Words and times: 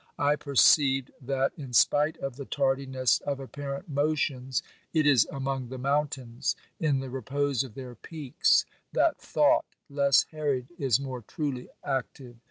I 0.17 0.35
perceived 0.35 1.11
that, 1.21 1.51
in 1.57 1.73
spite 1.73 2.17
of 2.17 2.35
the 2.35 2.45
tardiness 2.45 3.19
of 3.19 3.39
apparent 3.39 3.87
motions, 3.87 4.63
it 4.95 5.05
is 5.05 5.27
among 5.31 5.69
the 5.69 5.77
mountains, 5.77 6.55
in 6.79 7.01
the 7.01 7.09
repose 7.11 7.63
of 7.63 7.75
their 7.75 7.93
peaks, 7.93 8.65
that 8.93 9.19
thought, 9.21 9.65
less 9.91 10.23
harried, 10.31 10.69
is 10.79 10.99
more 10.99 11.21
truly 11.21 11.69
active. 11.83 12.37